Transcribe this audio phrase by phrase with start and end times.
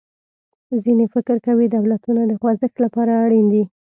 [0.83, 3.63] ځینې فکر کوي دولتونه د خوځښت له پاره اړین دي.